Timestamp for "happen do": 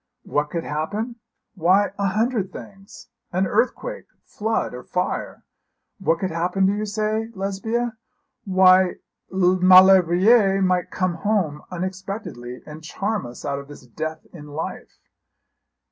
6.31-6.73